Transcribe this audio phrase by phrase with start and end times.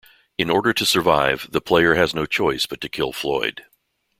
[0.35, 3.65] In order to survive, the player has no choice but to kill Floyd.